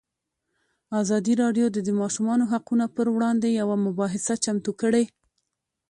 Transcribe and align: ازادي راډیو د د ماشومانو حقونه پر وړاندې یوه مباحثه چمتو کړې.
ازادي 1.01 1.33
راډیو 1.43 1.67
د 1.71 1.77
د 1.87 1.89
ماشومانو 2.01 2.43
حقونه 2.51 2.85
پر 2.95 3.05
وړاندې 3.15 3.47
یوه 3.61 3.75
مباحثه 3.85 4.33
چمتو 4.43 4.71
کړې. 4.81 5.03